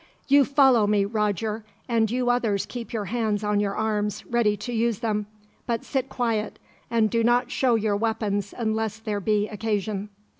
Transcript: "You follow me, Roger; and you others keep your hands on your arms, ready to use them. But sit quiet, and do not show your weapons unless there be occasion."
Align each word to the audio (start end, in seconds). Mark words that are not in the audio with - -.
"You 0.27 0.45
follow 0.45 0.87
me, 0.87 1.05
Roger; 1.05 1.63
and 1.87 2.09
you 2.09 2.31
others 2.31 2.65
keep 2.65 2.91
your 2.91 3.05
hands 3.05 3.43
on 3.43 3.59
your 3.59 3.75
arms, 3.75 4.25
ready 4.25 4.57
to 4.57 4.73
use 4.73 4.97
them. 4.97 5.27
But 5.67 5.85
sit 5.85 6.09
quiet, 6.09 6.57
and 6.89 7.07
do 7.07 7.23
not 7.23 7.51
show 7.51 7.75
your 7.75 7.95
weapons 7.97 8.51
unless 8.57 8.97
there 8.97 9.19
be 9.19 9.47
occasion." 9.47 10.09